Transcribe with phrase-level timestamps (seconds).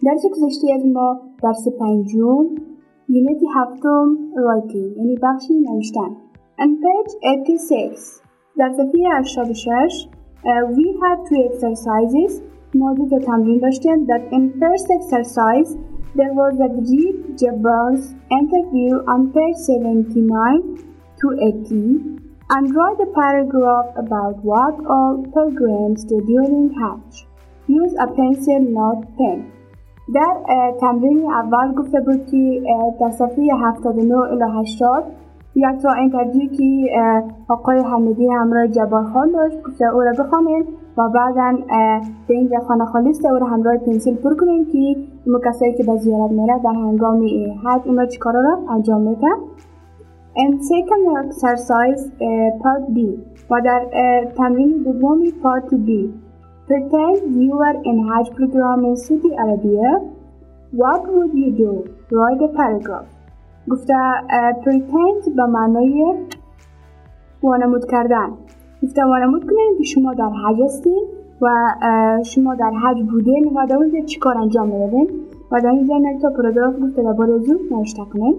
[0.05, 2.45] درس گذشته از ما درس پنجم
[3.09, 6.11] unit هفتم writing یعنی بخشی نوشتن
[6.59, 7.97] on page 86
[8.57, 10.07] در صفحه 86
[10.43, 12.41] uh, we had two exercises
[12.75, 15.69] ما دو تا تمرین داشتیم that in first exercise
[16.15, 18.03] there was a brief Jabbar's
[18.39, 26.20] interview on page 79 to 80 and write a paragraph about what all pilgrims do
[26.30, 27.26] during Hajj.
[27.66, 29.52] Use a pencil, not pen.
[30.14, 30.34] در
[30.80, 32.62] تمرین اول گفته بود که
[33.00, 35.04] در صفحه 79 الی 80
[35.54, 36.90] یک تا اینترویو که
[37.48, 40.66] آقای حمیدی همراه جبار خان داشت گفته او را بخوانین
[40.96, 41.58] و بعدا
[42.28, 44.96] به اینجا خانه خالیست او را همراه پنسیل پر کنین که
[45.48, 47.22] کسایی که به زیارت میره در هنگام
[47.64, 49.28] حج اون را چیکارا را انجام میده
[50.42, 52.98] And second exercise uh, part B.
[53.50, 53.80] و در
[54.36, 55.88] تمرین دومی part B.
[56.68, 59.90] Pretend you are in Hajj program in Saudi Arabia.
[60.82, 61.72] What would you do?
[62.16, 63.08] Write a paragraph.
[63.70, 63.94] گفته
[64.64, 66.14] pretend به معنای
[67.42, 68.28] وانمود کردن.
[68.82, 71.04] گفته وانمود کنید که شما در حج هستین
[71.42, 71.48] و
[72.24, 75.10] شما در حج بودین و در اونجا چی کار انجام می‌دادین
[75.52, 78.34] و در اینجا تا پاراگراف گفته درباره زود نوشته کنین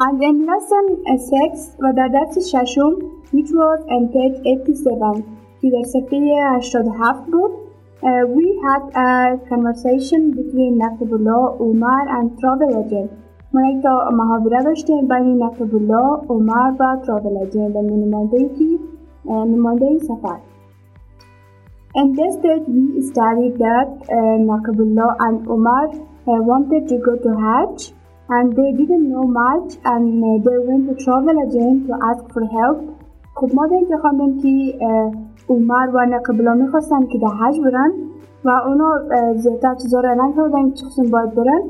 [0.00, 0.84] and then lesson
[1.30, 2.92] six, ودادت ششم
[3.32, 5.22] which was on page 87
[5.60, 7.52] في درسية should have book
[8.02, 13.10] uh, we had a conversation between نقب الله and travel agent
[13.52, 18.78] من تا محاوره داشتیم بین نقب and عمر و travel agent و نماینده کی
[19.26, 20.38] نماینده سفر
[21.96, 27.30] In this stage, we studied that uh, Naqibullah and Umar uh, wanted to go to
[27.44, 27.92] Hajj.
[28.36, 32.44] And they didn't know much and uh, they went to travel agent to ask for
[32.58, 32.78] help.
[33.34, 34.78] خب ما اینجا خواندیم که
[35.48, 37.92] عمر و نقبلا می‌خواستن که در حج برن
[38.44, 38.90] و اونا
[39.36, 41.62] زیادتر چیزا رو نکردن چه قسم باید برن.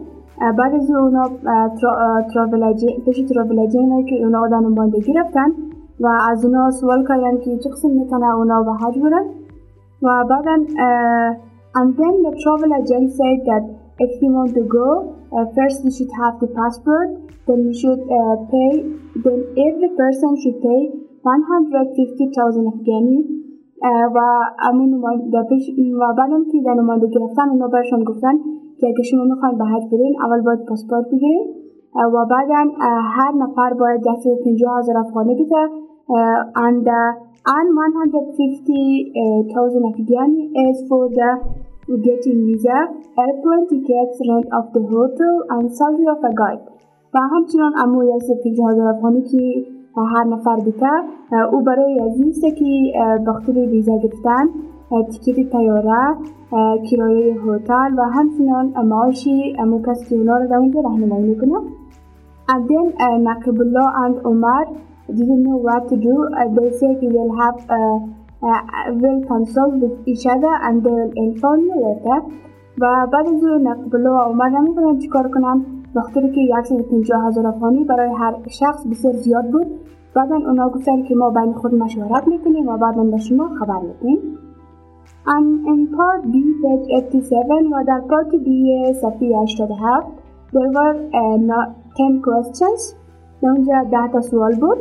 [0.58, 1.28] بعد از اونا
[2.34, 2.74] تراول
[3.04, 3.70] پیش تراول
[4.08, 5.50] که اونا آدم نمایندگی رفتن
[6.00, 9.24] و از اونا سوال کردن که چه قسم می‌تونه اونا به حج برن.
[10.02, 10.54] و بعدا
[11.78, 13.64] and then the travel agent said that
[14.05, 14.87] if you want to go
[15.35, 17.09] uh, first you should have the passport
[17.47, 18.71] then you should uh, pay
[19.25, 20.81] then every person should pay
[21.23, 23.19] 150,000 Afghani
[24.15, 24.19] و
[24.63, 28.33] امون در پیش و بعدم که در نمایندگی رفتن اونا برشان گفتن
[28.77, 31.55] که اگه شما میخواین به حج برین اول باید پاسپورت بگیرین
[31.95, 32.71] و بعدا
[33.17, 35.67] هر نفر باید دست پنجاه هزار افغانی بده
[36.65, 36.87] and
[37.45, 41.29] and 150,000 Afghani is for the
[41.96, 42.78] getting visa,
[43.16, 46.64] airplane tickets, rent of the hotel and salary of a guide.
[47.14, 49.66] و همچنان امو یک پنجاه هزار افغانی که
[49.96, 50.86] هر نفر بیته
[51.52, 52.92] او برای از این که
[53.26, 54.46] بخاطر ویزا گرفتن
[55.10, 56.16] تیکت تیاره
[56.90, 61.58] کرایه هتل و همچنان معاشی امو کسی که اونا رو در اونجا رهنمایی می‌کنه
[62.50, 64.64] and then uh, Naqibullah and Umar
[65.16, 66.14] didn't know what to do
[66.56, 67.58] they said they will have
[68.42, 72.18] will consult with each other and they will inform you later
[72.80, 77.84] و بعد از نقبالله و عمر نمی‌دونن چیکار کنن بخاطر که یک پنجاه هزار افغانی
[77.84, 79.66] برای هر شخص بسیار زیاد بود.
[80.14, 84.18] بعدا اونا گفتن که ما بین خود مشورت می‌کنیم و بعدا به شما خبر میدیم.
[85.26, 88.48] And in part B, page 87 و در part B
[88.92, 90.06] صفحه 87
[90.52, 91.38] there were uh,
[91.96, 92.94] 10 questions.
[93.40, 94.78] اونجا ده تا سوال بود.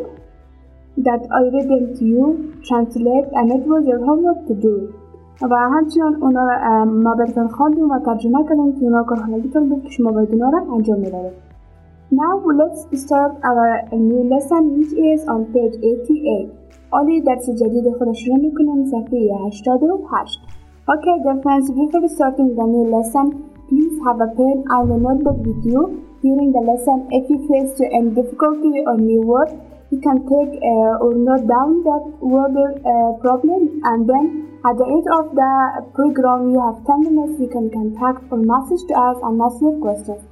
[1.05, 2.25] That I read them to you,
[2.67, 4.93] translate and it was your homework to do
[5.41, 10.11] و همچنان اونا ما براتون خواندیم و ترجمه کردیم که اونا کارخانگیتون بود که شما
[10.11, 11.47] باید اونا را انجام می‌دادید
[12.11, 13.69] Now let's start our
[14.09, 16.51] new lesson which is on page 88
[16.91, 20.39] آلی درس جدید خود شروع می‌کنیم صفحه 88
[20.89, 23.25] Okay dear friends, before starting the new lesson,
[23.67, 25.81] please have a pen and a notebook with you
[26.23, 26.97] during the lesson.
[27.11, 29.49] If you face any difficulty or new word,
[29.91, 32.03] you can take uh, or note down that
[32.33, 34.25] word uh, problem and then
[34.69, 35.51] at the end of the
[35.97, 39.77] program you have 10 minutes you can contact or message to us and ask your
[39.85, 40.23] questions.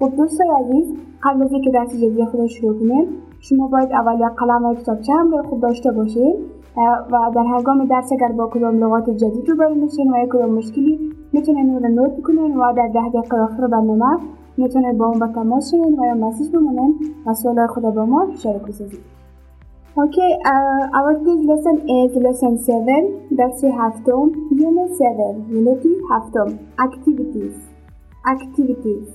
[0.00, 3.06] خب دوستای عزیز قبل از اینکه درس جدید خود شروع کنیم
[3.40, 6.36] شما باید اول یک قلم و کتابچه هم خود داشته باشید
[7.10, 11.12] و در هنگام درس اگر با کدام لغات جدید روبرو میشین و یک کدام مشکلی
[11.32, 14.18] می‌تونین اون رو نوت کنین و در ده دقیقه آخر برنامه
[14.58, 18.26] می‌تونید با اون به تماس شوین و یا مسیج بمونین و سوالای خود با ما
[18.36, 19.00] شریک بسازید
[19.98, 27.56] uh, our today's lesson is lesson 7, درس هفتم, unit 7, unity هفتم, activities,
[28.26, 29.08] activities,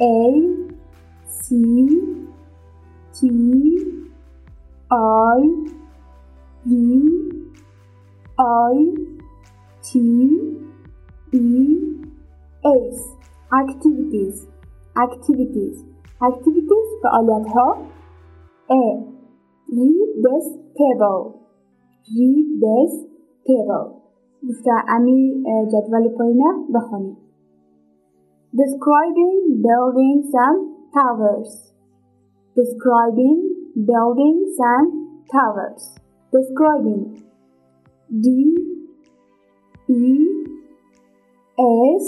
[0.00, 0.42] A,
[1.26, 1.54] C,
[3.14, 3.28] T,
[4.90, 5.40] I,
[6.66, 6.72] V,
[8.38, 8.76] I
[9.82, 9.98] T
[11.32, 11.38] E
[12.64, 13.21] S.
[13.61, 14.35] activities
[15.05, 15.75] activities
[16.29, 17.67] activities فعالیت ها
[18.69, 18.83] A
[19.77, 20.45] read this
[20.79, 21.19] table
[22.17, 22.91] read this
[23.47, 23.85] table
[24.49, 27.17] گفته امی جدول پایینه بخونید
[28.61, 30.59] describing buildings and
[30.97, 31.51] towers
[32.59, 33.39] describing
[33.91, 34.87] buildings and
[35.33, 35.83] towers
[36.35, 37.03] describing
[38.23, 38.27] D
[39.89, 40.05] E
[41.59, 42.05] S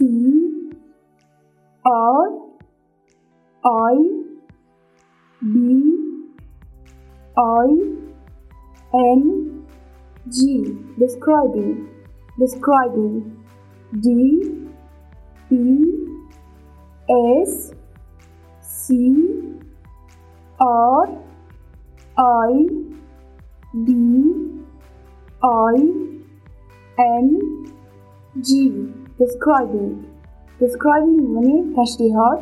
[0.00, 0.06] C
[1.84, 2.28] R
[3.64, 3.96] I
[5.42, 5.94] B
[7.36, 7.68] I
[8.94, 9.66] N
[10.30, 11.86] G describing
[12.38, 13.36] describing.
[13.98, 14.68] D
[15.50, 15.84] E
[17.10, 17.72] S
[18.62, 19.58] C
[20.60, 21.08] R
[22.16, 22.52] I
[23.84, 23.90] D
[25.42, 25.74] I
[26.98, 27.74] N
[28.40, 29.91] G describing
[30.59, 32.41] describing يعني تشبيهات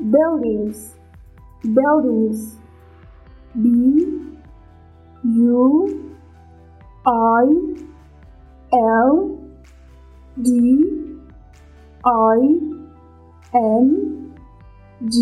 [0.00, 0.78] buildings
[1.64, 2.40] buildings
[3.62, 3.66] B
[5.24, 5.64] U
[7.06, 7.46] I
[8.72, 9.38] L
[10.42, 10.50] D
[12.04, 12.40] I
[13.54, 14.34] N
[15.08, 15.16] G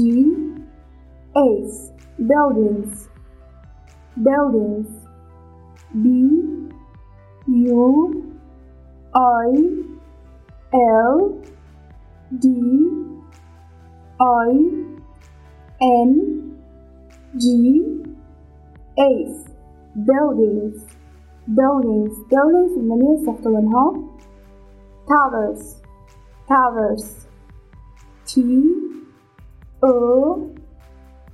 [1.37, 3.09] S buildings
[4.17, 4.89] buildings
[6.03, 6.07] B
[7.47, 8.35] U
[9.15, 9.88] I
[10.74, 11.42] L,
[12.38, 12.48] D,
[14.22, 14.50] I,
[15.82, 16.62] N,
[17.38, 18.04] G,
[18.98, 19.50] A, A's
[20.06, 20.86] buildings.
[21.56, 23.94] Buildings buildings many soft one huh?
[25.10, 25.82] towers.
[26.48, 27.28] Towers.
[28.28, 29.02] T
[29.82, 30.56] O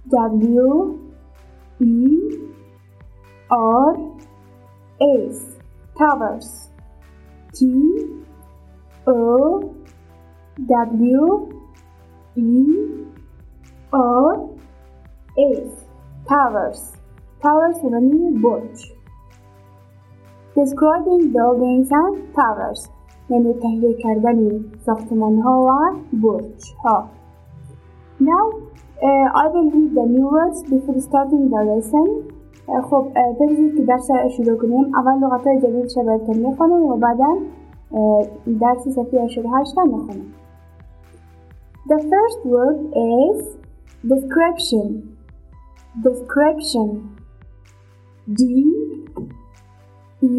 [0.10, 1.14] W
[1.82, 2.20] E
[3.52, 3.96] R
[5.02, 5.58] S.
[5.98, 6.70] Towers.
[7.54, 8.25] T
[9.08, 9.62] O
[10.68, 11.50] W
[12.36, 12.66] E
[13.94, 14.50] R
[15.38, 15.70] S
[16.28, 16.82] towers
[17.44, 18.94] towers يعني برج
[20.56, 22.90] describing buildings and towers
[23.30, 25.70] یعنی تحلیل کردن ساختمان ها و
[26.14, 27.10] برج ها
[28.20, 28.46] Now
[29.02, 32.08] uh, I will read the new words before starting the lesson
[32.68, 34.08] uh, خب uh, بگذارید که درس
[34.38, 37.65] شروع کنیم اول لغت های جدید شو براتون می‌خونم و بعدا uh,
[38.47, 40.33] درس صفحه 88 میخونم
[41.91, 43.39] The first word is
[44.13, 44.89] description
[46.07, 46.89] description
[48.39, 48.43] D
[50.23, 50.37] E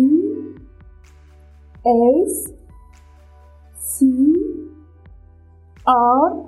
[1.85, 2.53] S
[3.75, 4.05] C
[5.87, 6.45] R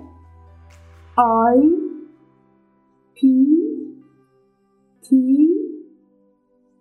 [1.17, 1.55] I
[3.15, 3.19] P
[5.05, 5.07] T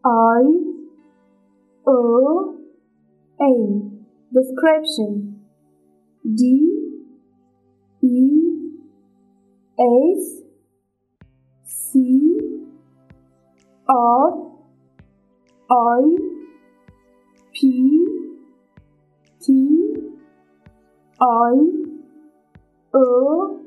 [0.05, 0.43] I
[1.87, 2.55] O
[3.41, 3.96] N
[4.34, 5.40] Description.
[6.24, 7.02] D
[8.02, 8.32] E
[9.80, 10.42] S
[11.64, 12.40] C
[13.88, 14.52] R
[15.72, 16.18] I
[17.54, 18.06] P
[19.42, 19.96] T
[21.22, 21.54] I
[22.94, 23.62] O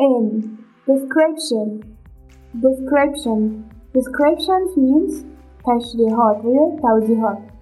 [0.00, 0.58] N.
[0.86, 1.96] Description.
[2.60, 3.70] Description.
[3.92, 5.22] Description means
[5.64, 7.55] touch the hardware, touch the hardware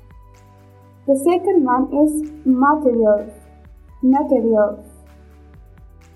[1.13, 2.13] second one is
[2.47, 3.31] materials
[4.03, 4.87] materials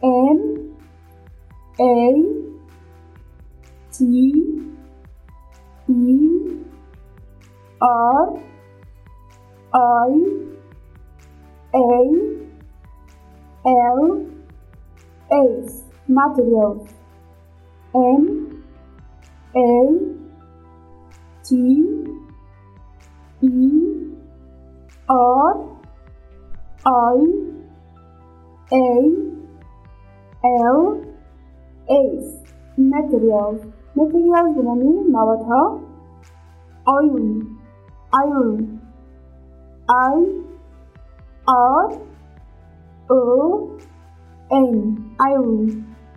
[0.03, 0.77] M
[1.79, 2.25] A
[3.93, 4.05] T
[5.89, 6.65] E
[7.83, 8.41] R
[9.75, 10.11] I
[11.75, 12.39] A
[13.67, 14.27] L
[15.31, 15.83] S.
[16.09, 16.89] Materials
[17.95, 18.65] M
[19.55, 19.69] A
[21.45, 21.55] T
[23.43, 24.18] E
[25.09, 25.57] R
[26.85, 27.19] I
[28.73, 28.89] A
[30.45, 30.81] L
[31.89, 32.25] S
[32.77, 33.61] materials
[33.97, 35.63] materials yani nawa tha
[36.87, 37.57] iron
[38.13, 38.81] iron
[39.89, 40.17] I
[41.47, 41.85] R
[43.09, 43.21] O
[44.51, 44.77] N
[45.31, 45.57] iron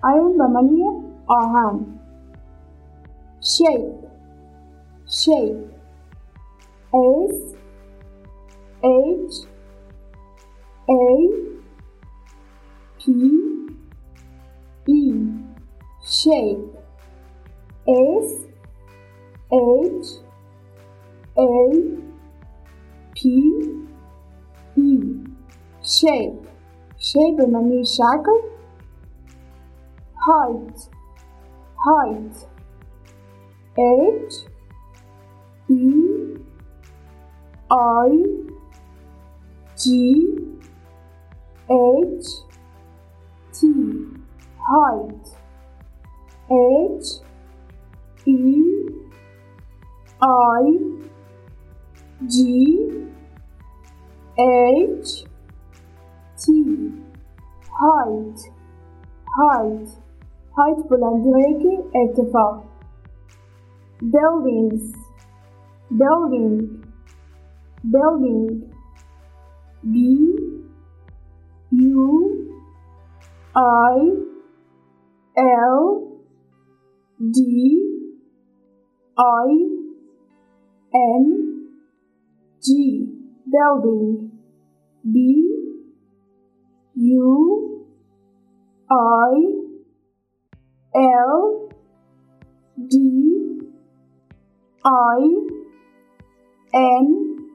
[0.03, 0.89] iron bermakna
[1.39, 1.75] ahan
[3.39, 3.87] shape
[5.07, 5.63] shape
[6.91, 7.60] S
[8.83, 9.45] H
[10.89, 11.29] A
[12.99, 13.67] P
[14.87, 15.23] E
[16.03, 16.57] shape.
[17.87, 18.47] S
[19.53, 20.05] H
[21.37, 21.71] A
[23.13, 23.21] P
[24.77, 24.99] E
[25.83, 26.47] shape.
[26.99, 28.41] Shape and a new shakal
[30.15, 30.89] height.
[31.77, 32.47] Height.
[33.77, 34.33] H
[35.69, 36.37] E
[37.69, 38.50] I
[39.83, 39.85] G
[41.69, 42.25] H
[43.53, 43.67] T
[44.59, 45.25] height.
[46.49, 47.07] H
[48.25, 48.35] E
[50.21, 50.63] I
[52.27, 53.07] G
[54.37, 55.25] H
[56.37, 56.91] T
[57.81, 58.39] height.
[59.37, 59.87] Height.
[60.55, 62.71] Height bulandiyeki irtifa
[64.01, 64.95] buildings.
[65.91, 66.83] Building.
[67.83, 68.70] Building.
[69.89, 70.35] B
[71.71, 72.59] U
[73.55, 74.11] I
[75.37, 76.19] L
[77.31, 77.97] D
[79.17, 79.47] I
[80.93, 81.67] N
[82.63, 83.07] G.
[83.51, 84.31] Building.
[85.03, 85.51] B
[86.95, 87.87] U
[88.89, 89.31] I
[90.93, 91.69] L
[92.87, 93.59] D
[94.85, 95.19] I
[96.73, 97.47] N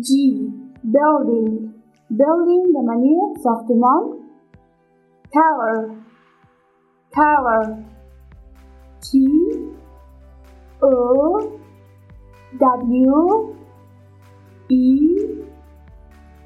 [0.00, 1.74] G building.
[2.10, 4.20] Building the maniacs of the monk
[5.32, 5.94] tower
[7.14, 7.84] tower
[9.02, 9.26] T.
[10.82, 11.60] O.
[12.58, 13.56] W.
[14.68, 15.44] E.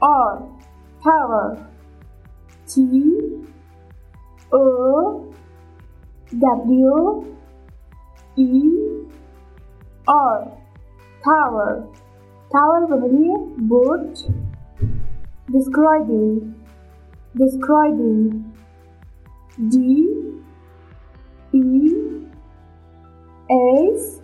[0.02, 0.48] R.
[1.02, 1.66] Tower
[2.68, 3.40] T.
[4.52, 5.34] O.
[6.38, 7.36] W.
[8.36, 8.62] E.
[10.06, 10.58] R.
[11.24, 11.88] Tower
[12.54, 13.36] Tower, Bodria
[13.68, 14.26] Burj
[15.50, 16.54] Describing
[17.36, 18.54] Describing
[19.68, 19.76] D
[21.52, 21.94] E
[23.50, 24.20] S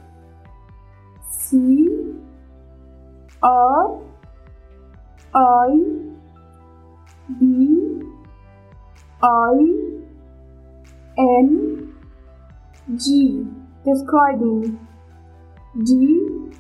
[1.29, 1.89] C
[3.43, 3.99] R
[5.35, 5.71] I
[7.41, 8.03] B
[9.23, 9.59] I
[11.19, 11.93] N
[12.97, 13.47] G.
[13.85, 14.79] Describing
[15.85, 16.60] D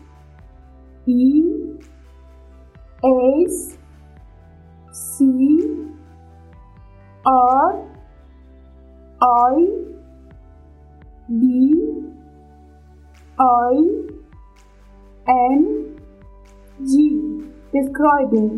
[1.09, 1.43] E
[3.03, 3.77] S
[4.91, 5.25] C
[7.25, 7.87] R
[9.21, 9.55] I
[11.39, 11.43] B
[13.39, 13.75] I
[15.27, 15.61] N
[16.83, 16.91] G
[17.73, 18.49] describing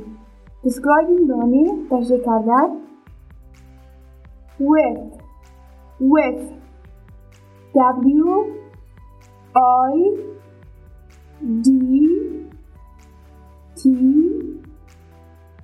[0.63, 2.69] describing به معنی تشریح کردن
[4.59, 5.17] with
[5.99, 6.41] with
[7.75, 8.27] W
[9.55, 9.93] I
[11.61, 12.40] D
[13.81, 13.83] T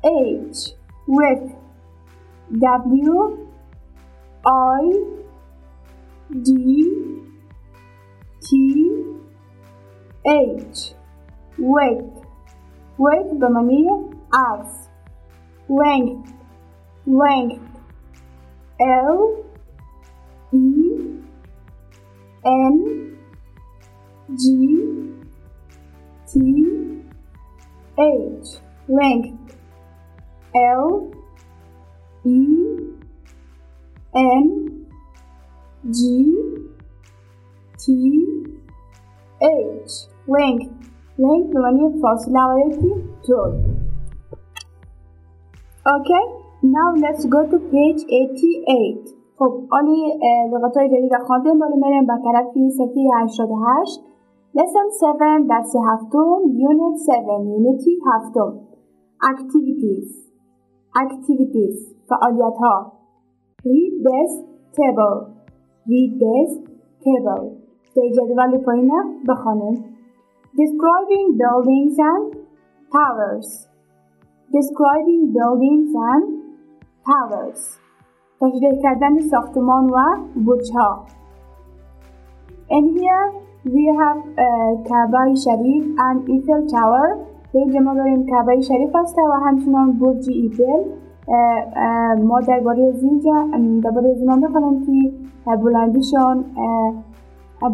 [0.04, 0.74] H
[1.08, 1.44] with
[2.60, 3.38] W
[4.46, 4.82] I
[6.44, 6.50] D
[8.42, 8.50] T
[10.26, 10.94] H
[11.58, 12.24] with
[12.98, 13.88] with به معنی
[14.34, 14.90] عکس
[15.70, 16.34] length
[17.08, 17.74] length
[18.80, 19.44] L
[20.52, 20.68] E
[22.46, 22.76] N
[24.36, 24.44] G
[26.28, 26.77] T
[27.98, 28.48] H
[28.90, 29.58] length
[30.56, 31.12] L
[32.26, 32.40] E
[34.16, 34.46] N
[35.92, 36.00] G
[37.78, 37.84] T
[39.42, 39.94] H
[40.28, 40.70] length
[41.18, 42.94] length به معنی فاصله و یکی
[43.28, 43.52] طول
[45.86, 46.26] Okay,
[46.64, 50.14] now let's go to page 88 خب آلی
[50.52, 54.00] لغت های جدید خواندیم بالا میریم به طرفی صفحه 88
[54.58, 56.40] Lesson 7 درس هفتم
[56.70, 58.52] Unit 7 Unity هفتم
[59.32, 60.10] Activities
[61.04, 61.78] Activities
[62.10, 62.76] فعالیت ها
[63.66, 64.32] Read this
[64.80, 65.16] table
[65.92, 66.50] Read this
[67.06, 67.44] table
[67.96, 68.92] در جدول پایین
[69.30, 69.76] بخوانیم
[70.62, 72.26] Describing buildings and
[72.96, 73.50] towers
[74.58, 76.24] Describing buildings and
[77.10, 77.62] towers
[78.42, 79.98] تشریح کردن ساختمان و
[80.46, 81.06] برج ها
[82.70, 84.20] And here we have
[84.90, 90.30] کعبه شریف and Eiffel Tower به اینجا ما داریم کعبه شریف هسته و همچنان برج
[90.30, 90.84] ایفل
[92.24, 93.48] ما درباره از اینجا
[93.84, 94.86] درباره از اینا بخوانیم
[95.46, 96.46] که بلندیشان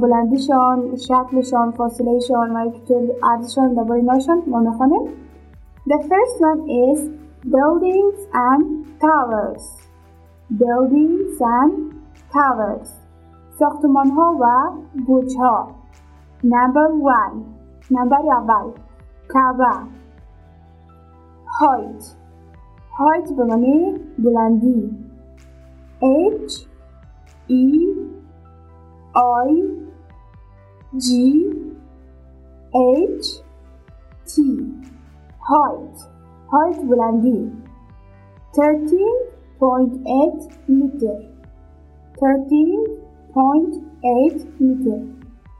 [0.01, 5.01] بلندیشان شکلشان فاصلهشان و طول عرضشان درباره ایناشان ما میخوانیم
[5.89, 6.99] The first one is
[7.55, 8.63] buildings and
[9.05, 9.65] towers
[10.63, 11.71] buildings and
[12.33, 12.89] towers
[13.58, 14.44] ساختمان ها و
[15.06, 15.68] بوچ ها
[16.44, 17.44] نمبر ون
[17.90, 18.70] نمبر اول.
[19.34, 19.70] کعبه
[21.60, 22.16] هایت
[22.98, 25.04] هایت به معنی بلندی.
[26.02, 26.66] H
[27.48, 27.66] E
[29.16, 29.50] I
[31.04, 31.06] G
[32.74, 33.28] H
[34.30, 34.32] T.
[35.48, 35.98] هایت،
[36.52, 37.52] هایت بلندی.
[38.52, 38.60] 13.8
[40.68, 41.20] متر
[42.20, 43.03] 13
[43.34, 45.02] 0.8 میتر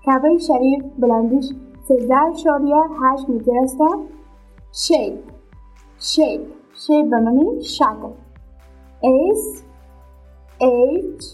[0.04, 1.44] کعبه شریف بلندیش
[1.88, 3.78] 13.8 میتر است.
[4.72, 5.18] شیپ.
[5.98, 6.40] شیپ.
[6.86, 8.12] شیپ به معنی شکل
[9.04, 9.64] S
[10.60, 11.24] H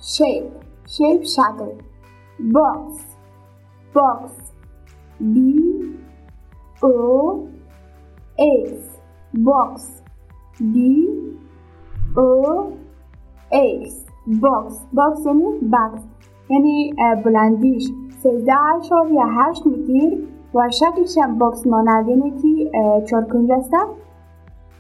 [0.01, 0.53] shape
[0.87, 1.73] shape شکل
[2.40, 3.04] box
[3.94, 4.32] box
[5.34, 5.36] B
[6.82, 7.48] O
[8.38, 9.00] X
[9.34, 10.02] box
[10.74, 10.76] B
[12.18, 12.78] O
[13.52, 16.04] X box box یعنی بکس
[16.50, 16.94] یعنی
[17.26, 17.92] بلندیش
[18.24, 20.18] سیزده اشاریه هشت متر
[20.54, 22.72] و شکلش هم باکس مانند اینه که
[23.10, 23.72] چارکنج است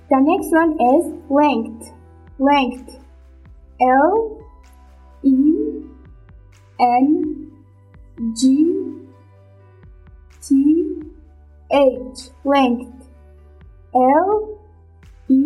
[0.09, 1.05] The next one is
[1.39, 1.83] length
[2.39, 2.89] length
[3.81, 4.13] L
[5.23, 5.37] E
[6.79, 7.05] N
[8.39, 8.41] G
[10.41, 10.47] T
[11.71, 13.07] H length
[13.93, 14.29] L
[15.29, 15.43] E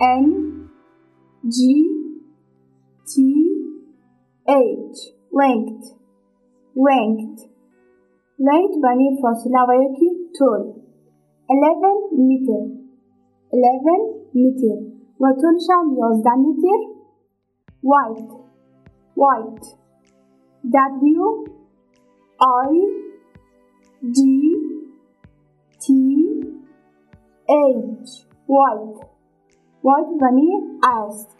[0.00, 0.68] N
[1.48, 1.56] G
[3.06, 3.12] T
[4.48, 4.98] H
[5.32, 5.86] length
[6.74, 7.40] length
[8.38, 10.72] length بانی فاصله و یکی طول
[11.48, 12.62] 11 متر
[13.52, 14.76] 11 متر
[15.20, 16.80] و طولش هم 11 متر
[17.82, 18.32] white
[19.16, 19.79] white
[20.69, 21.45] W
[22.39, 22.71] I
[24.03, 24.19] D
[25.79, 25.85] T
[27.49, 28.09] H.
[28.47, 28.99] White.
[29.81, 30.51] White بانی
[30.83, 31.37] است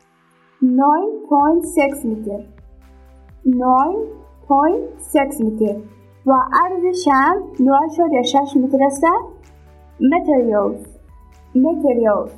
[0.61, 2.43] 9.6 متر
[3.45, 5.75] 9.6 متر
[6.25, 9.03] و عرضش هم 9.6 متر است
[9.99, 10.87] materials.
[11.55, 12.31] Materials.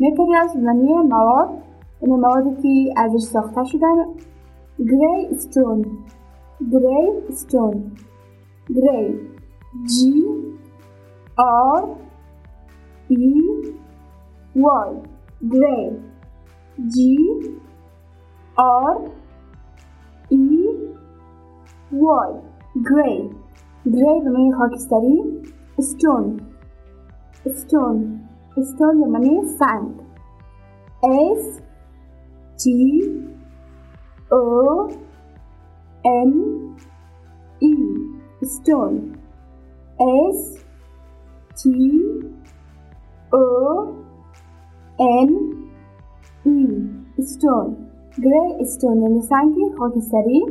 [0.00, 1.48] Materials معنی مواد
[2.02, 4.04] یعنی موادی که ازش ساخته شدن
[4.78, 5.86] gray stone.
[6.62, 7.78] Grey stone.
[8.70, 9.28] Grey.
[9.76, 10.22] G
[11.40, 11.96] R
[13.12, 13.50] E
[14.58, 14.94] Y
[15.44, 16.02] grey.
[16.80, 17.16] G
[18.60, 19.12] R
[20.32, 20.66] E
[21.94, 22.32] Y
[22.78, 23.30] grey.
[23.88, 25.42] Grey में खाकिस्तरी
[25.80, 26.40] stone.
[27.48, 28.20] Stone.
[28.58, 30.00] Stone मने sand
[31.04, 31.62] S
[32.54, 32.80] T
[34.32, 34.88] O
[36.03, 36.31] N
[37.59, 37.73] E
[38.43, 39.17] stone
[39.99, 40.39] S
[41.57, 41.61] T
[43.33, 43.45] O
[44.99, 45.29] N
[46.45, 46.57] E
[47.31, 47.71] stone
[48.25, 50.45] gray stone یعنی سنگ خاکستری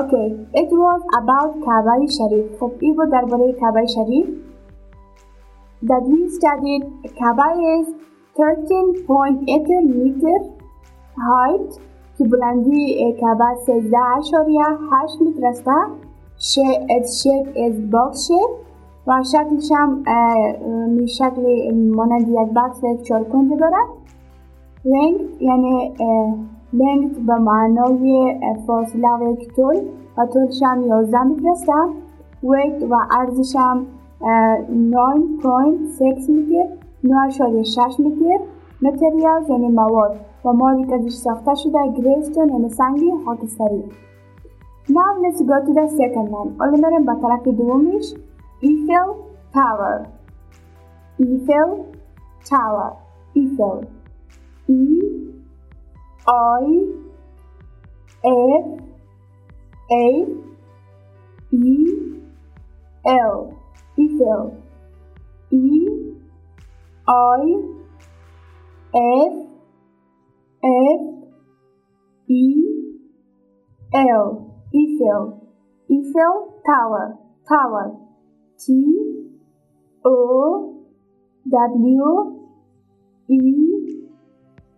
[0.00, 2.58] Okay, it was about Kaaba Sharif.
[2.60, 4.26] خب این بود درباره کعبه شریف.
[5.82, 6.84] That we studied
[7.18, 7.86] Kaaba is
[8.36, 10.38] 13.8 meter
[11.28, 11.70] height
[12.17, 15.65] که بلندی کعبه 13 اشاریه 8 متر است.
[17.55, 18.55] Is box shape
[19.07, 20.03] و شکلش هم
[21.07, 23.87] شکل مانند یک بکس چهار کنده دارد.
[24.85, 25.93] Length یعنی
[26.73, 28.35] length به معنای
[28.67, 29.75] فاصله و یک طول
[30.17, 31.65] و طولش هم 11 متر است
[32.43, 33.85] weight و ارزش هم
[34.21, 34.25] 9.6
[36.29, 36.67] متر
[37.03, 38.39] 9.6 متر
[38.81, 40.26] materials یعنی مواد.
[40.47, 43.95] Pomolik adishsoqda shu grestanini sangi hokislariga.
[44.87, 46.51] Now let's go to the second one.
[46.57, 48.17] Onlarim do devomish
[48.63, 49.09] Eiffel
[49.53, 50.07] Tower.
[51.19, 51.87] Eiffel
[52.49, 52.95] Tower.
[53.35, 53.83] Eiffel.
[54.69, 54.79] E
[56.25, 56.93] I
[58.23, 58.39] e
[59.91, 60.27] A
[61.51, 61.77] E
[63.05, 63.53] L.
[63.99, 64.53] Eiffel.
[65.51, 65.65] E
[67.09, 67.63] I
[68.95, 69.46] e
[70.63, 71.01] F
[72.27, 72.43] E
[73.93, 75.23] L Eiffel.
[75.89, 77.17] Eiffel Tower
[77.47, 77.95] Tower.
[78.57, 78.65] T
[80.05, 80.83] O
[81.47, 82.07] W
[83.29, 83.41] E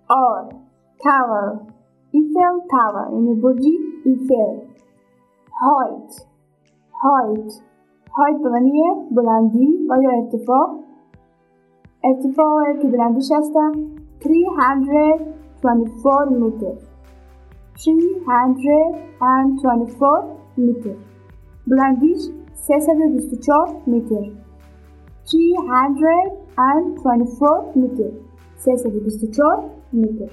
[0.09, 0.49] R.
[1.03, 1.65] Tower.
[2.13, 3.05] Eiffel Tower.
[3.11, 3.65] The Burj
[4.05, 4.67] Eiffel.
[5.61, 6.11] Height.
[7.03, 7.51] Height.
[8.17, 10.79] Height به معنی بلندی و یا ارتفاع
[12.03, 13.71] ارتفاع که بلندیش هستم
[14.19, 16.75] 300 24 meter.
[17.75, 20.23] 324
[20.57, 20.95] meter.
[21.67, 22.21] بلندیش
[22.53, 24.31] 324 متر
[25.23, 28.11] 324 متر
[28.55, 30.29] 324 متر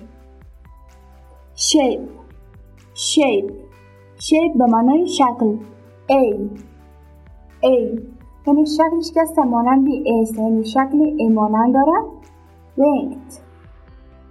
[1.56, 2.08] shape.
[2.94, 3.50] Shape.
[4.18, 5.56] Shape به معنای شکل.
[6.08, 6.34] A.
[7.62, 8.00] A.
[8.46, 10.38] یعنی شکلش که است مانند A.
[10.38, 12.04] یعنی شکل A مانند دارد.
[12.78, 13.40] Length.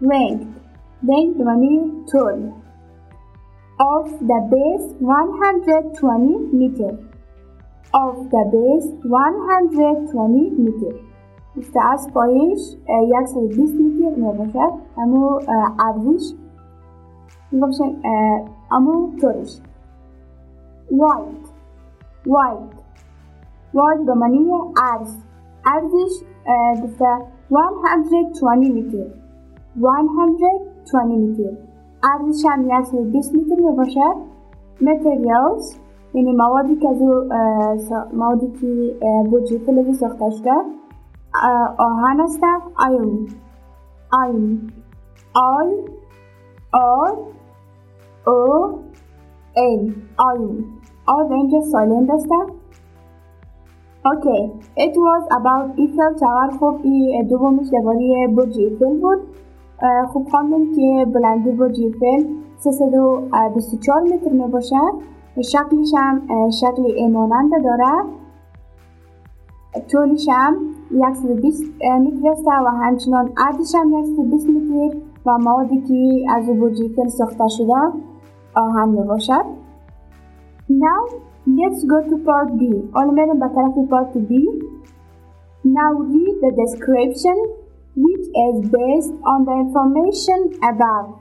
[0.02, 0.65] Length.
[1.08, 2.52] then 23
[3.80, 6.98] of the base 120 meter.
[7.94, 10.94] Of the base 120 meter.
[11.56, 12.76] The aspoish
[13.12, 14.66] yak sa bis meter ne vasha
[15.00, 17.92] amu uh, avish uh, vashan
[18.72, 19.62] amu torish
[20.90, 21.48] white.
[22.26, 22.76] White.
[23.72, 24.60] White uh, the mania
[24.92, 25.16] as
[25.64, 26.16] arvish
[27.00, 27.14] the
[27.50, 29.06] 120 meter.
[29.76, 31.58] 120 20 meters.
[32.04, 34.16] عرض شمعیت 20 متر می باشد.
[34.82, 35.76] متریالز
[36.14, 38.96] یعنی موادی که از موادی که
[39.30, 40.52] بوجه تلوی ساخته شده
[41.78, 42.40] آهن است
[42.88, 43.28] آیون
[44.24, 44.72] آیون
[45.36, 45.72] آی
[46.74, 47.18] آر
[48.28, 48.80] او
[49.58, 50.66] این آیون
[51.08, 52.30] آر اینجا سالند است
[54.06, 59.20] اوکی it was about ایفل تاور خب این دومش درباره برج ایفل بود.
[60.08, 64.94] خوب خواندیم که بلندی برج ایفل 324 متر می باشد
[65.42, 68.04] شکلش هم شکل ایمانند داره
[69.92, 70.56] طولش هم
[71.14, 77.48] 120 متر است و همچنان عرضش هم 120 متر و موادی که از برج ساخته
[77.48, 77.74] شده
[78.56, 79.46] آهن می باشد
[80.70, 81.02] Now
[81.46, 82.62] let's go to part B.
[82.94, 84.32] حالا میریم به طرف part B.
[85.64, 87.65] Now read the description.
[87.97, 91.21] which is based on the information above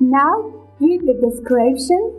[0.00, 2.18] Now read the description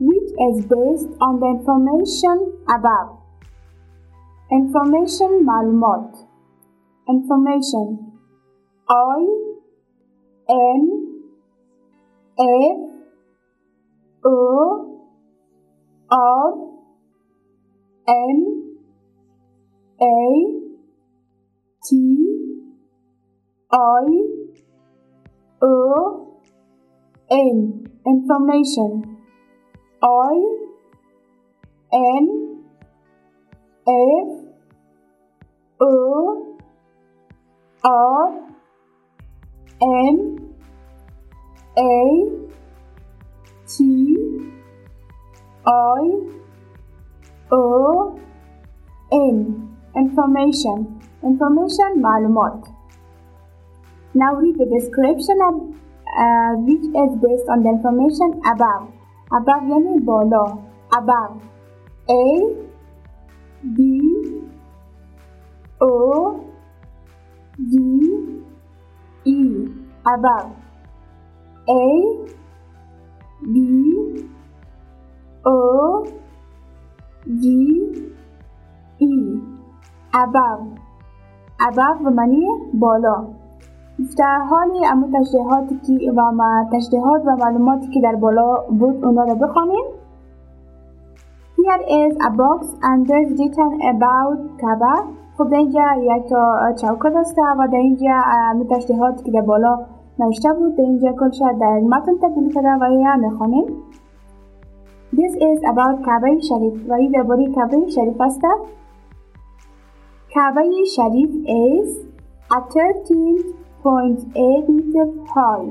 [0.00, 3.18] which is based on the information above.
[4.50, 6.16] Information معلومات
[7.08, 8.12] Information
[8.88, 9.20] I
[10.48, 10.82] N
[12.38, 12.78] F
[14.24, 14.36] O
[16.10, 16.52] R
[18.08, 18.38] M
[20.00, 20.16] A
[21.84, 22.23] T
[23.74, 24.04] I
[25.62, 26.36] O
[27.30, 29.16] N Information
[30.02, 30.34] I
[31.92, 32.24] N
[33.86, 34.30] F
[35.80, 36.56] O
[37.84, 38.28] R
[39.82, 40.16] M
[41.78, 42.00] A
[43.66, 44.16] T
[45.66, 46.02] I
[47.52, 48.18] O
[49.12, 49.36] N
[49.96, 50.78] Information
[51.22, 52.73] Information معلومات
[54.15, 55.55] Now read the description of,
[56.07, 58.87] uh, which is based on the information above.
[59.27, 60.63] Above yani bolo.
[60.95, 61.43] Above.
[62.07, 62.23] A,
[63.75, 63.99] B,
[65.81, 66.39] O,
[67.59, 67.75] D,
[69.25, 69.37] E.
[70.07, 70.55] Above.
[71.67, 71.83] A,
[73.43, 73.59] B,
[75.45, 76.07] O,
[77.27, 77.43] D,
[78.99, 79.11] E.
[80.13, 80.79] Above.
[81.59, 83.44] Above money bolo.
[84.17, 89.35] در حال اما تشریحاتی که و تشریحات و معلوماتی که در بالا بود اونا رو
[89.35, 89.85] بخوانیم.
[91.57, 94.95] Here is a box and there's written about Kaaba
[95.37, 98.21] خب اینجا یک تا چوکات است و در اینجا
[98.69, 99.79] تشریحاتی که در بالا
[100.19, 100.75] نوشته بود.
[100.75, 103.65] در اینجا کلش در متن تبدیل کرده و یا می‌خوانیم
[105.13, 108.41] This is about کعبه شریف و این درباره کعبه شریف است.
[110.29, 110.63] کعبه
[110.95, 111.89] شریف is
[112.51, 115.69] a 13 0.8 meter high.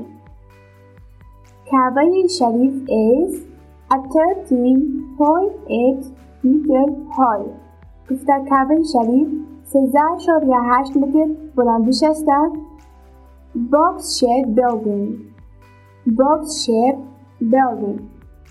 [1.69, 2.03] Kaaba
[2.35, 3.31] Sharif is
[3.91, 6.03] a 13.8
[6.43, 6.85] meter
[7.17, 7.47] high.
[8.11, 9.27] گفته کعبه شریف
[9.65, 12.25] 13.8 متر بلندش است
[13.71, 15.05] باکس شیپ building
[16.17, 16.95] باکس شیپ
[17.41, 17.99] building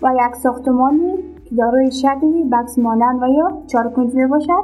[0.01, 1.13] و یک ساختمانی
[1.45, 4.63] که دارای شکلی بکس مانند و یا چارکنج می باشد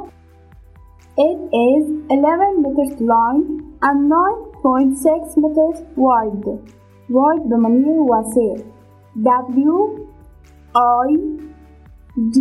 [1.18, 1.38] It
[1.68, 3.36] is 11 meters long
[3.82, 6.44] and 9 Point 0.6 meters wide.
[7.08, 7.50] void.
[7.50, 8.62] the domanial was a
[9.20, 10.06] W
[10.74, 11.16] I
[12.30, 12.40] D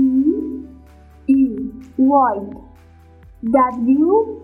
[1.28, 1.48] E
[1.98, 2.58] void.
[3.52, 4.42] W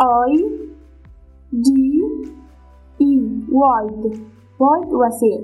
[0.00, 0.36] I
[1.52, 1.68] D
[2.98, 3.12] E
[3.52, 4.02] void.
[4.58, 5.34] Void was a.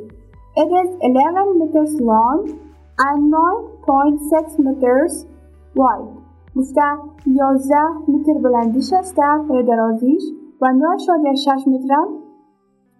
[0.56, 2.58] It is 11 meters long
[2.98, 5.26] and 9.6 meters
[5.74, 6.16] wide.
[6.56, 6.88] Bitta
[7.26, 11.94] yoza metr bilan dishasda foydalanish و 9.6 متر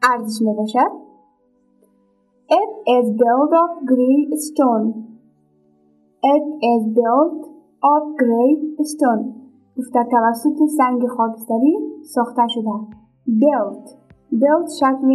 [0.03, 0.93] ارزش می باشد.
[2.51, 4.87] It is built of grey stone.
[6.35, 7.41] It is built
[7.93, 8.51] of grey
[8.93, 9.25] stone.
[9.79, 12.71] گفته توسط سنگ خاکستری ساخته شده.
[13.29, 13.87] Built.
[14.33, 15.09] Built شکل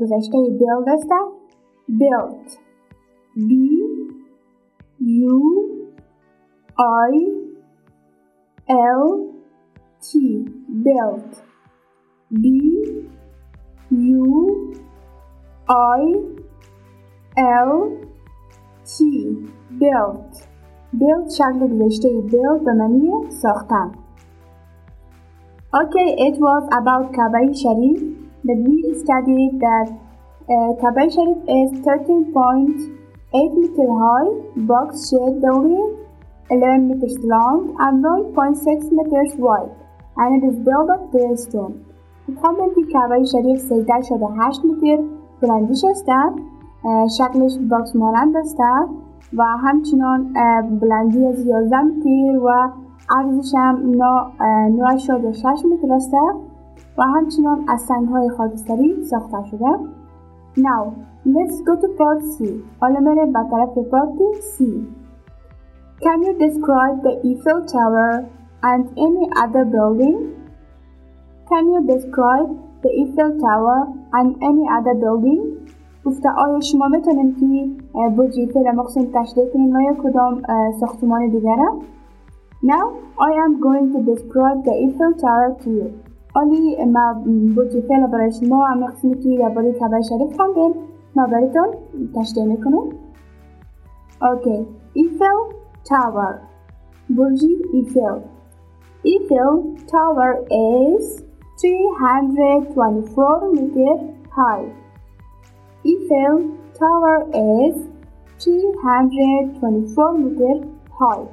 [0.00, 1.10] گذشته build است.
[2.00, 2.48] Built.
[3.36, 3.52] B
[5.00, 5.38] U
[7.08, 7.14] I
[8.68, 9.04] L
[10.06, 10.08] T.
[10.84, 11.53] Built.
[12.33, 12.49] B
[13.91, 14.73] U
[15.67, 16.01] I
[17.37, 17.91] L
[18.85, 18.95] T
[19.79, 20.47] built
[20.99, 23.91] built شکل گذشته build به معنی ساختن
[25.71, 27.99] Okay, it was about Kabai Sharif
[28.43, 29.91] that we studied that
[30.49, 34.29] uh, Kabai Sharif is 13.8 meter high,
[34.71, 36.07] box shaped building,
[36.49, 39.69] 11 meters long and 9.6 meters wide,
[40.17, 41.82] and it is built of stone.
[42.26, 43.94] که کعبه شریف 13
[44.64, 45.02] متر
[45.42, 46.06] بلندیش است
[47.18, 48.60] شکلش باکس مانند است
[49.36, 50.32] و همچنان
[50.80, 52.70] بلندی از 11 متر و
[53.10, 56.14] عرضش هم 9.6 متر است
[56.98, 59.66] و همچنان از سنگهای خاکستری ساخته شده
[60.56, 60.94] Now,
[61.26, 62.44] let's go to part C.
[62.80, 64.10] حالا میره به طرف part
[64.54, 64.64] C.
[66.04, 68.10] Can you describe the Eiffel Tower
[68.62, 70.43] and any other building?
[71.49, 72.49] Can you describe
[72.83, 73.79] the Eiffel Tower
[74.17, 75.41] and any other building?
[76.05, 77.77] گفته آیا شما میتونید که
[78.17, 80.41] برج ایفل مقصود تشریح کنید و یا کدام
[80.79, 81.69] ساختمان دیگره؟
[82.63, 82.85] Now
[83.29, 85.89] I am going to describe the Eiffel Tower to you.
[86.33, 87.23] حالی ما
[87.55, 90.73] برج ایفل برای شما هم قسمی که درباره کعبه شریف خواندیم
[91.15, 91.67] ما براتون
[92.15, 92.89] تشریح میکنم.
[94.21, 94.59] Okay,
[94.99, 95.39] Eiffel
[95.89, 96.33] Tower.
[97.09, 97.41] برج
[97.73, 98.19] ایفل.
[99.05, 99.53] Eiffel
[99.91, 101.22] Tower is
[101.56, 103.94] 324 meter
[104.30, 104.66] high.
[105.86, 107.86] Eiffel Tower is
[108.38, 110.56] 324 meter
[110.98, 111.26] high.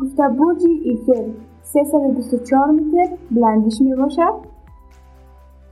[0.00, 4.34] گفته برج ایفل 324 متر بلندش می باشد.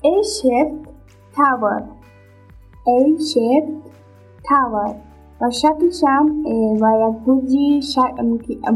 [0.04, 0.88] A shaped
[1.36, 1.82] tower
[2.86, 2.98] A
[3.30, 3.90] shaped
[4.48, 4.94] tower
[5.40, 6.46] و شکلش هم
[6.80, 7.80] و یک برجی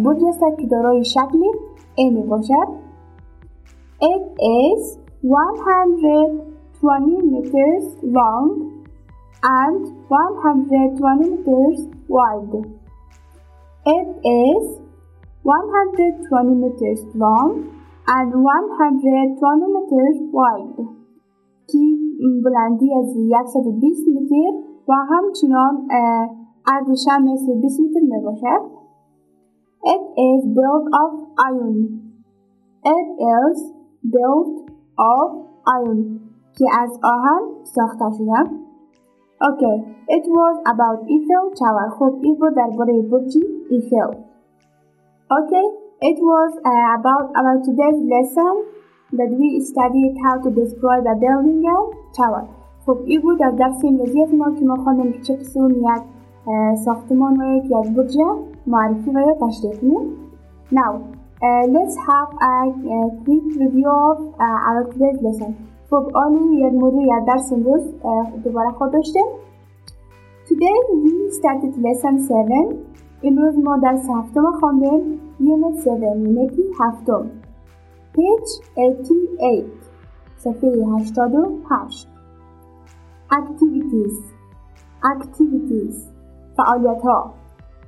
[0.05, 1.39] برج است که دارای شکل
[1.99, 2.69] A می باشد.
[4.03, 8.84] It is 120 meters long
[9.44, 12.56] and 120 meters wide.
[13.86, 14.80] It is
[15.44, 17.70] 120 meters long
[18.08, 20.80] and 120 meters wide
[21.68, 21.98] کی
[22.46, 24.36] بلندی از 120 متر
[24.88, 25.88] و همچنان
[26.66, 28.62] عرضش هم مثل 20 متر می باشد.
[29.94, 31.12] It is built of
[31.52, 31.78] iron.
[32.96, 33.08] It
[33.38, 33.58] is
[34.14, 34.54] built
[34.99, 35.29] of
[35.79, 36.21] iron
[36.59, 38.51] که از آهن ساخته شده.
[39.51, 39.77] Okay,
[40.17, 41.89] it was about Eiffel Tower.
[41.99, 43.37] خب این بود درباره برج
[43.71, 44.13] ایفل.
[45.39, 45.67] Okay,
[46.11, 48.55] it was uh, about our today's lesson
[49.19, 52.45] that we studied how to describe a building and tower.
[52.87, 56.03] خب این بود از درس امروزی ما که ما خواندیم که چه قسم یک
[56.85, 58.17] ساختمان و یک برج
[58.67, 60.01] معرفی و یا تشریح.
[60.73, 60.93] Now,
[61.43, 65.53] uh, let's have a, a quick review of uh, our today's lesson.
[65.91, 67.83] خب آنی یک مرور یک درس امروز
[68.45, 69.27] دوباره خود داشتیم.
[70.47, 72.77] Today we started lesson 7
[73.23, 77.31] امروز ما درس هفتم خواندیم Unit 7 یونیت هفتم
[78.15, 79.65] Page 88
[80.37, 82.09] صفحه 88
[83.33, 84.17] Activities
[85.05, 85.97] Activities
[86.57, 87.40] فعالیت ها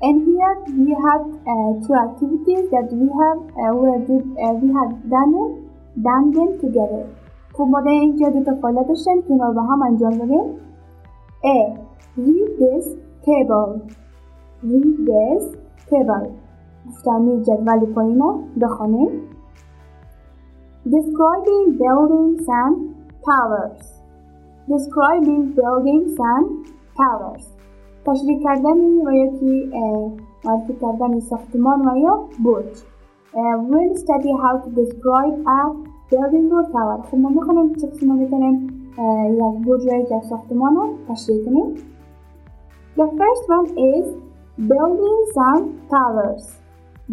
[0.01, 4.69] And here we have uh, two activities that we have uh, we, did, uh, we
[4.79, 5.51] have done it,
[6.03, 7.05] done them together.
[7.53, 10.43] خب ما در اینجا دو تا فعالیت داشتیم که با هم انجام دادیم.
[11.43, 11.77] A.
[12.17, 12.85] Read this
[13.25, 13.81] table.
[14.63, 15.43] Read this
[15.89, 16.31] table.
[16.87, 19.09] گفتنی جدول پایین رو بخوانیم.
[20.85, 22.75] Describing buildings and
[23.27, 23.81] towers.
[24.69, 26.47] Describing buildings and
[26.97, 27.45] towers.
[28.06, 29.72] تشریح کردن و یکی
[30.44, 32.82] معرفی کردن ساختمان و یا برج.
[33.70, 35.60] We'll study how to describe a
[36.10, 37.06] building or tower.
[37.10, 38.68] خب ما می‌خوانیم چه قسم می‌تونیم
[39.30, 41.74] یک برج یا ساختمان رو تشریح کنیم.
[42.96, 44.06] The first one is
[44.70, 46.44] buildings and towers.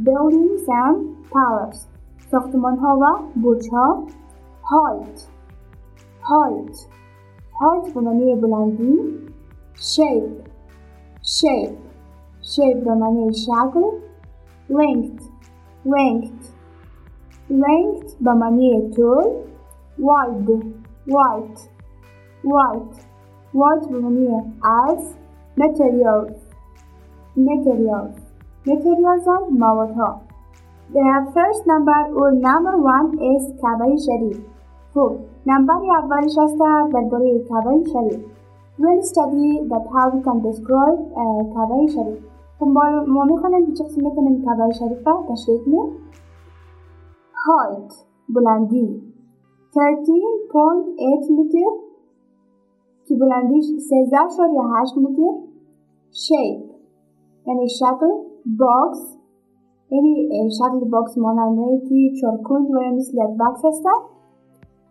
[0.07, 0.97] Buildings and
[1.33, 1.77] towers.
[2.31, 4.03] ساختمان ها و برج ها.
[4.63, 5.19] Height.
[6.29, 6.75] Height.
[7.59, 8.99] Height به معنی بلندی.
[9.75, 10.48] Shape.
[11.28, 11.76] Shape.
[12.42, 13.82] Shape به معنی شکل.
[14.68, 15.22] Length.
[15.86, 16.44] Length.
[17.50, 19.24] Length به معنی طول.
[19.98, 20.48] Wide.
[21.06, 21.60] White.
[22.44, 22.96] White.
[23.54, 24.28] White به معنی
[24.64, 25.14] از.
[25.56, 26.38] Materials.
[27.36, 28.16] Materials.
[28.66, 30.20] Materials are موادها.
[30.92, 31.00] The
[31.34, 34.40] first number or number one is کعبه شریف.
[34.94, 35.12] خب
[35.46, 36.58] نمبر اولش هست
[36.92, 38.24] درباره کعبه شریف.
[38.81, 42.19] We'll study that how we can describe uh, کعبه شریف.
[42.59, 42.67] خب
[43.07, 45.89] ما می‌خوانیم که چه می‌تونیم کعبه شریف را تشریح کنیم.
[47.43, 47.93] Height
[48.29, 49.01] بلندی
[49.73, 51.69] 13.8 متر
[53.05, 55.33] که بلندیش 13.8 متر
[56.11, 56.69] shape
[57.47, 58.07] یعنی شکل
[58.59, 59.17] باکس
[59.89, 63.85] یعنی شکل باکس ماننده که چارکوند و مثل یک باکس هست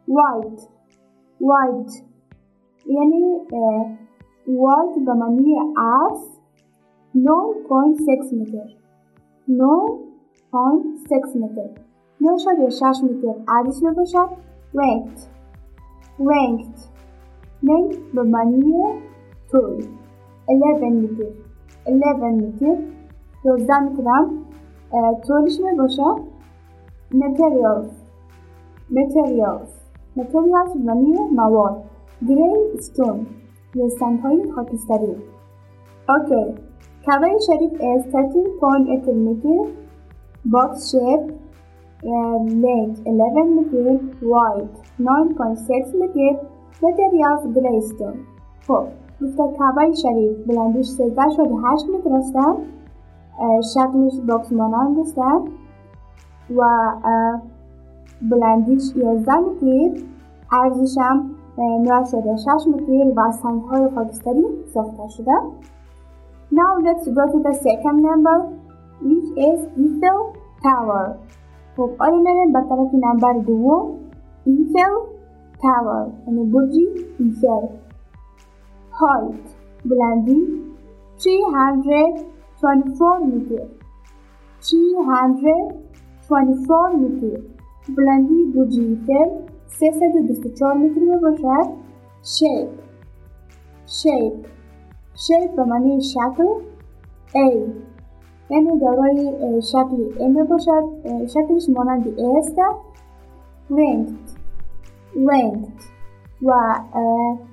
[0.08, 0.60] wide
[1.40, 2.07] wide
[2.87, 3.39] یعنی
[4.47, 6.21] wide به معنی عرض
[7.15, 8.67] 9.6 متر
[9.47, 11.69] 9.6 متر
[12.21, 14.29] 9.6 متر عرضش می باشد
[14.75, 15.21] length
[16.19, 16.79] length
[17.63, 18.83] length به معنی
[19.51, 19.83] طول
[20.49, 21.25] 11 متر
[21.87, 22.77] 11 متر
[23.43, 24.45] 12 متر هم
[25.27, 26.17] طولش می باشد
[27.13, 27.91] materials
[28.91, 29.69] materials
[30.17, 31.83] materials به معنی مواد
[32.22, 33.26] گری stone
[33.74, 35.16] یا سنگ های خاکستری
[37.06, 39.60] کعبه شریف is 13.8 meter
[40.52, 41.26] box shape
[42.64, 43.88] length 11 meter
[44.32, 46.32] wide 9.6 meter
[46.82, 47.80] materials gray
[48.66, 48.86] خب
[49.22, 52.54] گفته کعبه شریف بلندیش 13 شده 8 متر هستن
[53.74, 55.40] شکلش باکس مانند هستن
[56.56, 56.62] و
[58.22, 60.02] بلندیش 11 متر
[60.52, 60.98] ارزش
[61.58, 65.32] هم 9 شده 6 متر و سنگ های خاکستری ساخته شده.
[66.52, 68.36] Now let's go to the second number
[69.08, 70.20] which is Eiffel
[70.62, 71.06] Tower
[71.76, 73.94] خب حالا میریم به طرف نمبر دوم
[74.46, 74.94] Eiffel
[75.62, 76.74] Tower یعنی برج
[77.18, 77.66] ایفل.
[78.98, 79.48] height
[79.84, 80.62] بلندی
[81.16, 83.62] 324 meter.
[84.60, 87.40] 324 meter.
[87.96, 89.30] بلندی برج ایفل
[89.68, 91.70] 324 متر می باشد
[92.22, 92.78] shape
[93.86, 94.46] shape
[95.14, 96.46] shape به معنی شکل
[97.28, 97.58] A.
[98.50, 99.32] یعنی دارای
[100.18, 100.84] A می باشد.
[101.26, 102.56] شکلش مانند A است.
[103.70, 104.30] Length.
[105.14, 105.82] Length.
[106.42, 106.52] و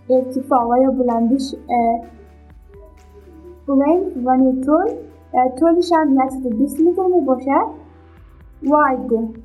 [0.09, 1.55] ارتفاع یا بلندیش
[3.67, 4.87] length یعنی طول.
[5.59, 7.67] طولش هم 120 متر می باشد.
[8.63, 9.39] Wide.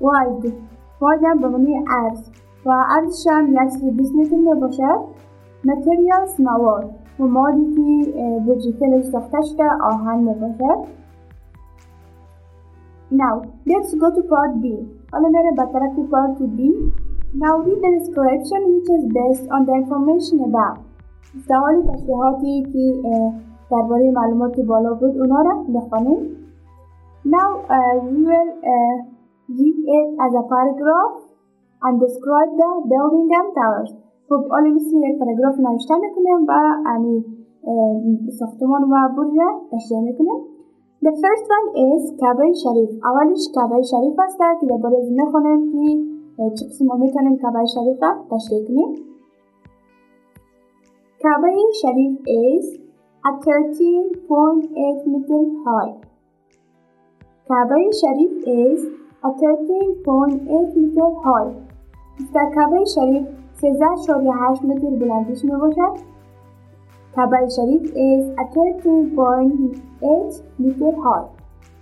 [0.00, 0.52] Wide.
[1.02, 2.30] هم به معنی عرض
[2.66, 5.00] و عرضش هم 120 متر می باشد
[5.66, 10.96] materials مواد و موادی که بوجیکلش ساخته شده آهن می باشد
[13.10, 13.34] Now,
[13.66, 14.66] let's go to part B.
[15.12, 16.60] حالا میره به طرف part B.
[17.34, 20.78] Now read the description which is based on the information above.
[21.50, 23.02] حالی تشریحاتی که
[23.70, 26.18] درباره معلومات بالا بود اونا را بخوانیم.
[27.26, 29.15] Now uh, we will uh,
[29.48, 31.16] read it as a paragraph
[31.84, 33.90] and describe the building and towers.
[34.28, 36.52] خب حالا مثل یک پاراگراف نوشته می‌کنیم و
[36.86, 37.24] یعنی
[38.38, 39.36] ساختمان و برج
[39.72, 40.40] تشریح می‌کنیم.
[41.04, 42.90] The first one is کعبه شریف.
[43.04, 48.14] اولش کعبه شریف است که درباره از می‌خونیم که چه قسم می‌تونیم کعبه شریف را
[48.30, 48.94] تشریح کنیم.
[51.20, 52.64] کعبه شریف is
[53.28, 55.92] a 13.8 meter high.
[57.48, 61.52] کعبه شریف is a 13.8 meter high.
[62.34, 63.26] در کعبه شریف
[63.56, 65.96] 13.8 متر بلندیش می باشد.
[67.16, 71.26] کعبه شریف a 13.8 meter high.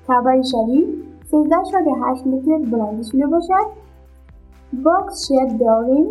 [0.08, 0.88] کعبه شریف
[1.30, 3.84] 13.8 متر بلندیش می باشد.
[4.82, 6.06] box shaped building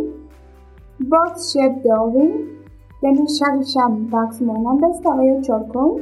[1.12, 2.34] box shaped building
[3.04, 6.02] یعنی شکلش هم باکس مانند است و یا چارکنج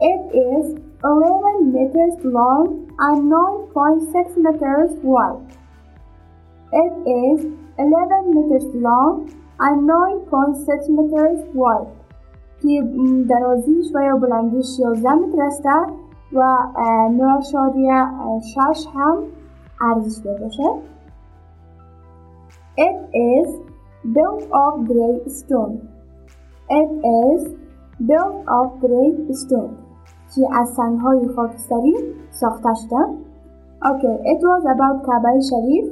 [0.00, 5.41] It is 11 meters long and 9.6 meters wide.
[6.73, 7.45] It is
[7.77, 9.29] 11 meters long
[9.59, 11.91] and 9.6 meters wide.
[12.61, 12.83] که
[13.29, 15.65] درازیش و یا بلندیش 11 متر است
[16.33, 16.57] و
[17.17, 19.23] 9.6 هم
[19.81, 20.75] عرضش باشد.
[22.77, 23.49] It is
[24.15, 25.75] built of grey stone.
[26.69, 26.91] It
[27.23, 27.41] is
[28.09, 29.75] built of grey stone.
[30.35, 31.95] که از سنگ های خاکستری
[32.31, 33.05] ساخته شده.
[33.81, 35.85] Okay, it was about کعبه شریف.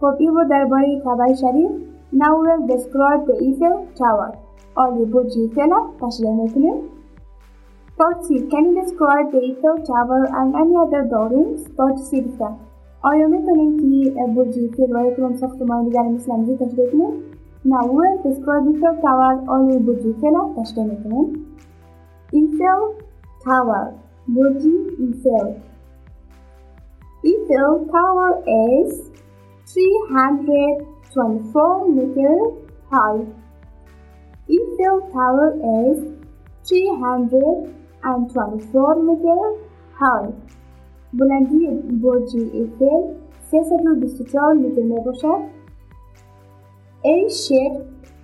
[0.00, 1.70] خب این بود درباره کعبه شریف.
[2.12, 4.36] Now we'll describe the Eiffel Tower.
[4.74, 5.70] آلی برج ایفل
[6.00, 6.74] تشریح میکنیم.
[7.98, 8.28] Part C.
[8.52, 11.60] Can you describe the Eiffel Tower and any other buildings?
[11.78, 12.56] Part C گفتن.
[13.02, 17.10] آیا میتونیم که برج ایفل و یک ساختمان دیگر مثل امروزی تشریح کنیم؟
[17.66, 21.46] Now we'll describe Eiffel Tower آیا برج ایفل تشریح میکنیم.
[22.32, 22.82] Eiffel
[23.44, 23.84] Tower
[24.28, 24.62] برج
[25.00, 25.66] ایفل
[27.26, 29.10] Eiffel Tower is
[29.66, 32.36] 324 meter
[32.92, 33.20] high.
[34.56, 35.48] Eiffel Tower
[35.80, 35.96] is
[36.68, 39.42] 324 meter
[40.00, 40.30] high.
[41.12, 41.62] بلندی
[42.02, 43.02] برج ایفل
[43.50, 45.40] 324 متر می باشد.
[47.04, 47.82] A-shaped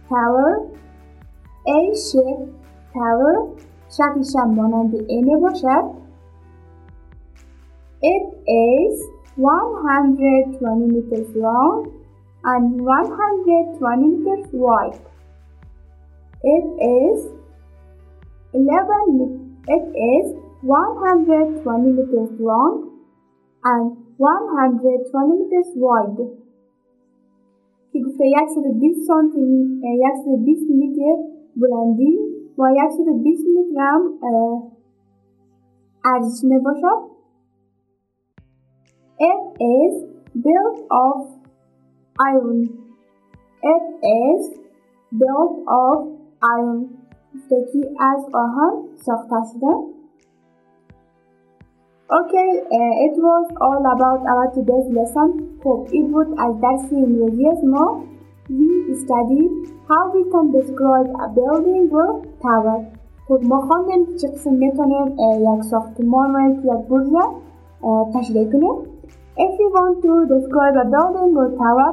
[0.08, 0.52] tower
[1.66, 2.48] A-shaped
[2.92, 5.95] tower شکلش هم مانند Shakisha Monanti Eneboshat.
[8.01, 9.07] It is
[9.37, 11.91] 120 meters long
[12.43, 14.99] and 120 meters wide.
[16.43, 17.31] It is
[18.53, 22.91] 11 it is 120 meters long
[23.63, 26.27] and 120 meters wide.
[27.93, 28.69] Hidfeyax ve
[30.45, 31.19] 1 meter,
[31.55, 34.12] bulandığı متر بلندی و 120 متر هم
[36.04, 37.12] ارزش می باشد
[39.20, 39.94] It is
[40.34, 41.18] built of
[42.18, 42.60] iron.
[43.62, 44.42] It is
[45.20, 45.96] built of
[46.42, 47.02] iron.
[47.34, 49.72] گفتگی از آهن ساخته شده.
[52.20, 55.30] Okay, uh, it was all about our today's lesson.
[55.64, 58.00] خب این بود از درس امروزی از ما.
[58.48, 59.52] We studied
[59.88, 62.08] how we can describe a building or
[62.42, 62.78] tower.
[63.28, 65.06] خب ما خواندیم چه قسم میتونیم
[65.56, 67.08] یک ساختمان و یک برج
[68.14, 68.74] تشریح کنیم.
[69.36, 71.90] If you want to describe a building or tower,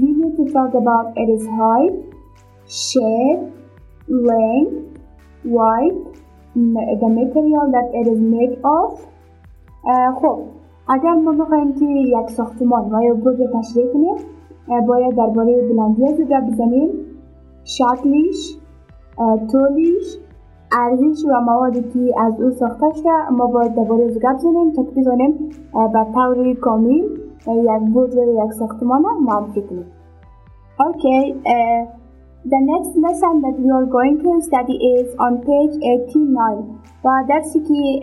[0.00, 1.94] we need to talk about its height,
[2.66, 3.42] shape,
[4.08, 4.76] length,
[5.56, 5.98] weight,
[7.02, 8.90] the material that it is made of.
[10.20, 10.38] خب
[10.88, 14.16] اگر ما بخوایم که یک ساختمان و یا برج تشریح کنیم
[14.87, 16.89] باید درباره بلندی گپ بزنیم.
[17.63, 18.57] شکلش
[19.51, 20.17] طولش
[20.71, 24.91] ارزش و موادی که از او ساخته شده ما باید درباره از بزنیم تا که
[24.91, 25.49] بزنیم
[25.93, 27.03] به طور کامل
[27.47, 29.85] یک برج و یک ساختمان معرفی کنیم.
[30.79, 31.23] Okay,
[32.53, 36.63] the next lesson that we are going to study is on page 89
[37.05, 37.99] و درسی که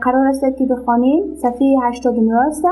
[0.00, 2.64] قرار است که بخوانیم صفحه 89 است.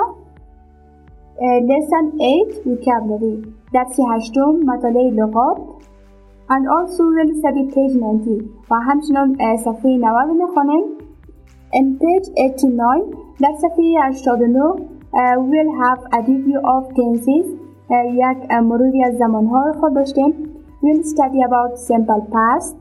[1.69, 3.36] lesson 8 vocabulary
[3.73, 5.57] درس هشتم مطالعه لغات
[6.53, 10.84] and also we'll study page 90 و همچنان صفحه 90 میخوانیم
[11.73, 13.01] in page 89
[13.41, 17.47] در صفحه 89 uh, we'll have a review of tenses
[17.89, 20.34] uh, یک مروری از زمانها خود داشتیم
[20.84, 22.75] we'll study about simple past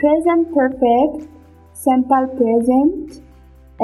[0.00, 1.28] present perfect
[1.86, 3.22] simple present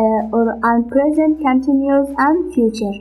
[0.00, 2.96] uh, or and present continuous and future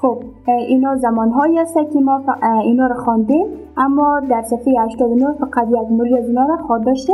[0.00, 2.22] خب اینا زمان هایی هست که ما
[2.62, 3.46] اینا رو خواندیم
[3.76, 7.12] اما در صفحه 89 فقط یک موری از اینا رو خواد داشته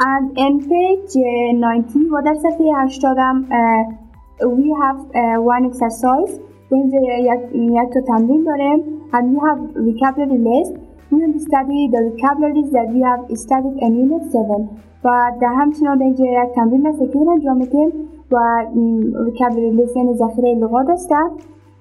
[0.00, 1.16] and in page
[1.54, 3.44] 90 و در صفحه 80 هم
[4.40, 5.00] we have
[5.54, 6.40] one exercise.
[6.70, 8.78] اینجا یک, تا تمرین داریم.
[9.12, 10.72] And we have vocabulary list.
[11.10, 14.68] We will study the vocabularies that we have studied in unit 7
[15.04, 17.64] و در همچنان اینجا یک تمرین است که انجام
[18.34, 18.66] و
[19.96, 21.10] یعنی ذخیره لغات است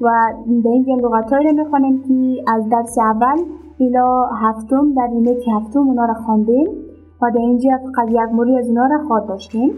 [0.01, 0.33] و
[0.63, 3.37] به اینجا لغت رو می‌خوانیم که از درس اول
[3.77, 6.67] ایلا هفتم در یونیت هفتم اونا رو خواندیم
[7.21, 9.71] و در اینجا فقط یک موری از اونا رو خواد داشتیم.